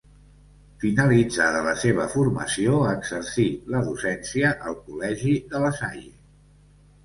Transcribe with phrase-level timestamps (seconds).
[0.83, 6.13] Finalitzada la seva formació, exercí la docència al Col·legi de La Salle.